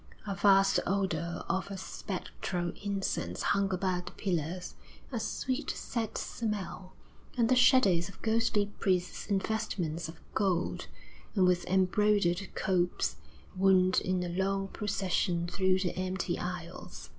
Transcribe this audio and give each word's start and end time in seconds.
A 0.25 0.33
vague 0.33 0.79
odour 0.87 1.45
of 1.47 1.69
a 1.69 1.77
spectral 1.77 2.73
incense 2.83 3.43
hung 3.43 3.71
about 3.71 4.07
the 4.07 4.11
pillars, 4.13 4.73
a 5.11 5.19
sweet, 5.19 5.69
sad 5.69 6.17
smell, 6.17 6.93
and 7.37 7.49
the 7.49 7.55
shadows 7.55 8.09
of 8.09 8.19
ghostly 8.23 8.65
priests 8.79 9.27
in 9.27 9.37
vestments 9.39 10.09
of 10.09 10.19
gold, 10.33 10.87
and 11.35 11.45
with 11.45 11.67
embroidered 11.67 12.49
copes, 12.55 13.17
wound 13.55 13.99
in 14.01 14.23
a 14.23 14.29
long 14.29 14.69
procession 14.69 15.47
through 15.47 15.77
the 15.77 15.95
empty 15.95 16.39
aisles. 16.39 17.09